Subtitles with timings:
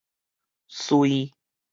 [0.79, 1.31] 瑞